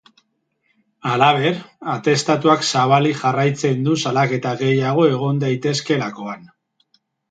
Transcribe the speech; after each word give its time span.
Halaber, 1.09 1.59
atestatuak 1.97 2.67
zabalik 2.71 3.21
jarraitzen 3.21 3.87
du 3.91 4.01
salaketa 4.09 4.59
gehiago 4.67 5.09
egon 5.15 5.47
daitezkeelakoan. 5.49 6.55